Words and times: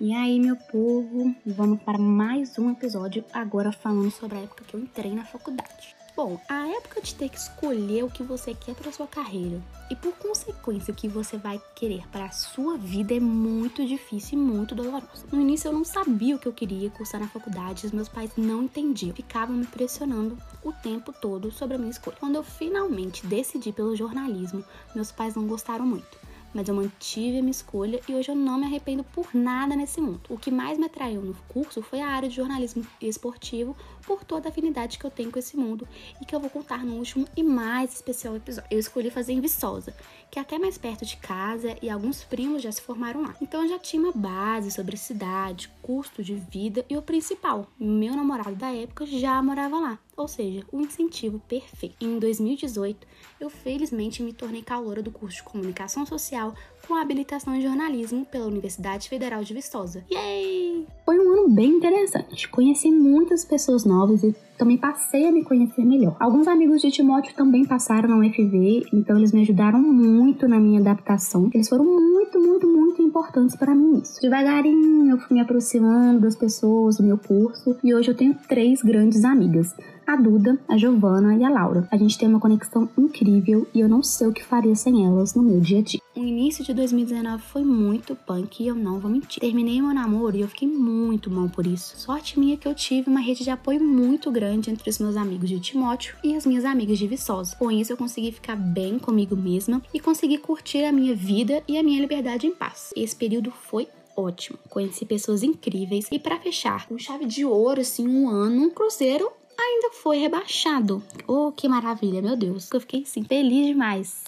E 0.00 0.14
aí, 0.14 0.38
meu 0.38 0.54
povo, 0.54 1.34
vamos 1.44 1.82
para 1.82 1.98
mais 1.98 2.56
um 2.56 2.70
episódio 2.70 3.24
agora 3.32 3.72
falando 3.72 4.12
sobre 4.12 4.38
a 4.38 4.42
época 4.42 4.62
que 4.62 4.74
eu 4.74 4.78
entrei 4.78 5.12
na 5.12 5.24
faculdade. 5.24 5.96
Bom, 6.14 6.40
a 6.48 6.68
época 6.68 7.02
de 7.02 7.12
ter 7.16 7.28
que 7.28 7.36
escolher 7.36 8.04
o 8.04 8.10
que 8.10 8.22
você 8.22 8.54
quer 8.54 8.76
para 8.76 8.92
sua 8.92 9.08
carreira 9.08 9.60
e 9.90 9.96
por 9.96 10.12
consequência 10.12 10.92
o 10.92 10.94
que 10.94 11.08
você 11.08 11.36
vai 11.36 11.60
querer 11.74 12.06
para 12.12 12.26
a 12.26 12.30
sua 12.30 12.78
vida 12.78 13.12
é 13.12 13.18
muito 13.18 13.84
difícil 13.84 14.38
e 14.38 14.40
muito 14.40 14.72
dolorosa. 14.72 15.26
No 15.32 15.40
início 15.40 15.66
eu 15.66 15.72
não 15.72 15.84
sabia 15.84 16.36
o 16.36 16.38
que 16.38 16.46
eu 16.46 16.52
queria 16.52 16.90
cursar 16.90 17.20
na 17.20 17.26
faculdade, 17.26 17.86
os 17.86 17.92
meus 17.92 18.08
pais 18.08 18.30
não 18.36 18.62
entendiam, 18.62 19.16
ficavam 19.16 19.56
me 19.56 19.66
pressionando 19.66 20.38
o 20.62 20.72
tempo 20.72 21.12
todo 21.12 21.50
sobre 21.50 21.74
a 21.74 21.78
minha 21.78 21.90
escolha. 21.90 22.16
Quando 22.20 22.36
eu 22.36 22.44
finalmente 22.44 23.26
decidi 23.26 23.72
pelo 23.72 23.96
jornalismo, 23.96 24.64
meus 24.94 25.10
pais 25.10 25.34
não 25.34 25.48
gostaram 25.48 25.84
muito 25.84 26.27
mas 26.52 26.68
eu 26.68 26.74
mantive 26.74 27.38
a 27.38 27.40
minha 27.40 27.50
escolha 27.50 28.00
e 28.08 28.14
hoje 28.14 28.30
eu 28.30 28.34
não 28.34 28.58
me 28.58 28.66
arrependo 28.66 29.04
por 29.04 29.34
nada 29.34 29.76
nesse 29.76 30.00
mundo. 30.00 30.20
O 30.28 30.38
que 30.38 30.50
mais 30.50 30.78
me 30.78 30.86
atraiu 30.86 31.22
no 31.22 31.34
curso 31.48 31.82
foi 31.82 32.00
a 32.00 32.08
área 32.08 32.28
de 32.28 32.36
jornalismo 32.36 32.86
esportivo, 33.00 33.76
por 34.08 34.24
toda 34.24 34.48
a 34.48 34.50
afinidade 34.50 34.98
que 34.98 35.04
eu 35.04 35.10
tenho 35.10 35.30
com 35.30 35.38
esse 35.38 35.54
mundo 35.56 35.86
e 36.20 36.24
que 36.24 36.34
eu 36.34 36.40
vou 36.40 36.48
contar 36.48 36.84
no 36.84 36.96
último 36.96 37.26
e 37.36 37.42
mais 37.42 37.92
especial 37.92 38.34
episódio. 38.34 38.68
Eu 38.70 38.78
escolhi 38.78 39.10
fazer 39.10 39.34
em 39.34 39.40
Viçosa, 39.40 39.94
que 40.30 40.38
é 40.38 40.42
até 40.42 40.58
mais 40.58 40.78
perto 40.78 41.04
de 41.04 41.16
casa 41.18 41.76
e 41.82 41.90
alguns 41.90 42.24
primos 42.24 42.62
já 42.62 42.72
se 42.72 42.80
formaram 42.80 43.22
lá. 43.22 43.36
Então 43.40 43.62
eu 43.62 43.68
já 43.68 43.78
tinha 43.78 44.02
uma 44.02 44.12
base 44.12 44.70
sobre 44.70 44.96
cidade, 44.96 45.70
custo 45.82 46.24
de 46.24 46.34
vida 46.34 46.86
e 46.88 46.96
o 46.96 47.02
principal, 47.02 47.66
meu 47.78 48.16
namorado 48.16 48.56
da 48.56 48.74
época 48.74 49.04
já 49.04 49.42
morava 49.42 49.78
lá 49.78 49.98
ou 50.18 50.26
seja, 50.26 50.64
o 50.72 50.80
incentivo 50.80 51.40
perfeito. 51.48 51.96
Em 52.00 52.18
2018, 52.18 53.06
eu 53.40 53.48
felizmente 53.48 54.22
me 54.22 54.32
tornei 54.32 54.62
caloura 54.62 55.00
do 55.00 55.12
curso 55.12 55.36
de 55.36 55.42
Comunicação 55.44 56.04
Social 56.04 56.52
com 56.86 56.94
habilitação 56.94 57.54
em 57.54 57.62
jornalismo 57.62 58.26
pela 58.26 58.46
Universidade 58.46 59.08
Federal 59.08 59.44
de 59.44 59.54
Viçosa. 59.54 60.04
Yay! 60.10 60.86
Foi 61.04 61.18
um 61.18 61.32
ano 61.32 61.48
bem 61.48 61.70
interessante. 61.70 62.48
Conheci 62.48 62.90
muitas 62.90 63.44
pessoas 63.44 63.84
novas 63.84 64.22
e 64.24 64.34
também 64.58 64.76
passei 64.76 65.28
a 65.28 65.32
me 65.32 65.44
conhecer 65.44 65.84
melhor. 65.84 66.16
Alguns 66.18 66.48
amigos 66.48 66.82
de 66.82 66.90
Timóteo 66.90 67.32
também 67.34 67.64
passaram 67.64 68.08
na 68.08 68.16
UFV, 68.16 68.86
então 68.92 69.16
eles 69.16 69.32
me 69.32 69.42
ajudaram 69.42 69.80
muito 69.80 70.48
na 70.48 70.58
minha 70.58 70.80
adaptação. 70.80 71.48
Eles 71.54 71.68
foram 71.68 71.84
muito, 71.84 72.40
muito, 72.40 72.66
muito 72.66 72.97
importantes 73.08 73.56
para 73.56 73.74
mim 73.74 73.98
nisso. 73.98 74.20
Devagarinho 74.20 75.10
eu 75.10 75.18
fui 75.18 75.34
me 75.34 75.40
aproximando 75.40 76.20
das 76.20 76.36
pessoas 76.36 76.96
do 76.98 77.02
meu 77.02 77.18
curso 77.18 77.76
e 77.82 77.94
hoje 77.94 78.10
eu 78.10 78.16
tenho 78.16 78.36
três 78.48 78.82
grandes 78.82 79.24
amigas 79.24 79.74
a 80.08 80.16
Duda, 80.16 80.58
a 80.66 80.78
Giovana 80.78 81.36
e 81.36 81.44
a 81.44 81.50
Laura. 81.50 81.86
A 81.90 81.96
gente 81.98 82.16
tem 82.16 82.26
uma 82.26 82.40
conexão 82.40 82.88
incrível 82.96 83.68
e 83.74 83.80
eu 83.80 83.88
não 83.90 84.02
sei 84.02 84.26
o 84.26 84.32
que 84.32 84.42
faria 84.42 84.74
sem 84.74 85.04
elas 85.04 85.34
no 85.34 85.42
meu 85.42 85.60
dia 85.60 85.80
a 85.80 85.82
dia. 85.82 86.00
O 86.16 86.20
início 86.20 86.64
de 86.64 86.72
2019 86.72 87.42
foi 87.42 87.62
muito 87.62 88.16
punk 88.16 88.62
e 88.62 88.68
eu 88.68 88.74
não 88.74 88.98
vou 88.98 89.10
mentir. 89.10 89.38
Terminei 89.38 89.82
meu 89.82 89.92
namoro 89.92 90.34
e 90.34 90.40
eu 90.40 90.48
fiquei 90.48 90.66
muito 90.66 91.30
mal 91.30 91.50
por 91.50 91.66
isso. 91.66 91.94
Sorte 91.98 92.40
minha 92.40 92.56
que 92.56 92.66
eu 92.66 92.74
tive 92.74 93.10
uma 93.10 93.20
rede 93.20 93.44
de 93.44 93.50
apoio 93.50 93.84
muito 93.84 94.30
grande 94.30 94.70
entre 94.70 94.88
os 94.88 94.98
meus 94.98 95.14
amigos 95.14 95.46
de 95.46 95.60
Timóteo 95.60 96.16
e 96.24 96.34
as 96.34 96.46
minhas 96.46 96.64
amigas 96.64 96.96
de 96.96 97.06
Viçosa. 97.06 97.54
Com 97.56 97.70
isso 97.70 97.92
eu 97.92 97.96
consegui 97.96 98.32
ficar 98.32 98.56
bem 98.56 98.98
comigo 98.98 99.36
mesma 99.36 99.82
e 99.92 100.00
consegui 100.00 100.38
curtir 100.38 100.84
a 100.84 100.92
minha 100.92 101.14
vida 101.14 101.62
e 101.68 101.76
a 101.76 101.82
minha 101.82 102.00
liberdade 102.00 102.46
em 102.46 102.54
paz. 102.54 102.94
Esse 103.02 103.16
período 103.16 103.50
foi 103.50 103.88
ótimo. 104.16 104.58
Conheci 104.68 105.06
pessoas 105.06 105.42
incríveis 105.42 106.08
e 106.10 106.18
para 106.18 106.40
fechar, 106.40 106.88
com 106.88 106.98
chave 106.98 107.24
de 107.24 107.44
ouro 107.44 107.80
assim, 107.80 108.06
um 108.06 108.28
ano, 108.28 108.62
um 108.62 108.70
cruzeiro 108.70 109.30
ainda 109.58 109.90
foi 109.92 110.18
rebaixado. 110.18 111.02
Oh, 111.26 111.52
que 111.52 111.68
maravilha, 111.68 112.22
meu 112.22 112.36
Deus. 112.36 112.70
Eu 112.72 112.80
fiquei 112.80 113.02
assim, 113.02 113.24
feliz 113.24 113.66
demais. 113.66 114.24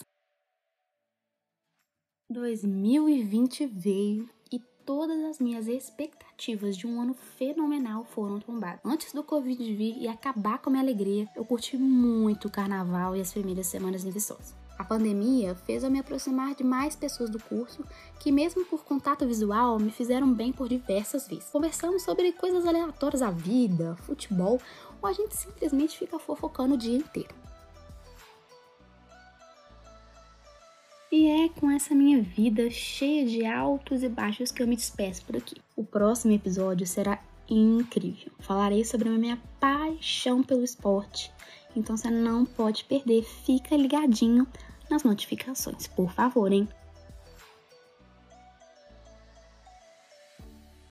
2020 2.30 3.66
veio 3.66 4.28
e 4.50 4.58
todas 4.84 5.22
as 5.24 5.38
minhas 5.38 5.68
expectativas 5.68 6.76
de 6.76 6.86
um 6.86 7.00
ano 7.00 7.14
fenomenal 7.14 8.04
foram 8.04 8.40
tombadas. 8.40 8.80
Antes 8.84 9.12
do 9.12 9.22
Covid 9.22 9.62
vir 9.74 9.96
e 9.98 10.08
acabar 10.08 10.58
com 10.58 10.70
a 10.70 10.72
minha 10.72 10.82
alegria, 10.82 11.28
eu 11.36 11.44
curti 11.44 11.76
muito 11.76 12.48
o 12.48 12.50
carnaval 12.50 13.14
e 13.16 13.20
as 13.20 13.32
primeiras 13.32 13.66
semanas 13.66 14.04
em 14.04 14.10
Viçosa. 14.10 14.60
A 14.80 14.84
pandemia 14.84 15.54
fez 15.54 15.84
eu 15.84 15.90
me 15.90 15.98
aproximar 15.98 16.54
de 16.54 16.64
mais 16.64 16.96
pessoas 16.96 17.28
do 17.28 17.38
curso 17.38 17.84
que, 18.18 18.32
mesmo 18.32 18.64
por 18.64 18.82
contato 18.82 19.26
visual, 19.26 19.78
me 19.78 19.90
fizeram 19.90 20.32
bem 20.32 20.52
por 20.52 20.70
diversas 20.70 21.28
vezes. 21.28 21.50
Conversamos 21.50 22.02
sobre 22.02 22.32
coisas 22.32 22.64
aleatórias 22.64 23.20
da 23.20 23.30
vida, 23.30 23.94
futebol, 23.96 24.58
ou 25.02 25.08
a 25.08 25.12
gente 25.12 25.36
simplesmente 25.36 25.98
fica 25.98 26.18
fofocando 26.18 26.76
o 26.76 26.78
dia 26.78 26.96
inteiro. 26.96 27.34
E 31.12 31.26
é 31.26 31.48
com 31.48 31.68
essa 31.68 31.92
minha 31.92 32.22
vida 32.22 32.70
cheia 32.70 33.26
de 33.26 33.44
altos 33.44 34.04
e 34.04 34.08
baixos 34.08 34.52
que 34.52 34.62
eu 34.62 34.68
me 34.68 34.76
despeço 34.76 35.24
por 35.24 35.36
aqui. 35.36 35.56
O 35.74 35.82
próximo 35.82 36.32
episódio 36.32 36.86
será 36.86 37.20
incrível. 37.48 38.30
Falarei 38.38 38.84
sobre 38.84 39.08
a 39.08 39.12
minha 39.12 39.36
paixão 39.58 40.40
pelo 40.40 40.62
esporte. 40.62 41.32
Então 41.74 41.96
você 41.96 42.08
não 42.08 42.46
pode 42.46 42.84
perder, 42.84 43.24
fica 43.24 43.76
ligadinho 43.76 44.46
nas 44.88 45.02
notificações, 45.02 45.88
por 45.88 46.12
favor, 46.12 46.52
hein? 46.52 46.68